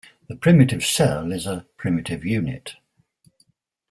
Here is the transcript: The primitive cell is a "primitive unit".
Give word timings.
The 0.29 0.35
primitive 0.35 0.83
cell 0.83 1.31
is 1.31 1.45
a 1.45 1.67
"primitive 1.77 2.25
unit". 2.25 2.73